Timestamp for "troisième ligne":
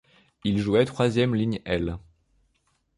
0.85-1.59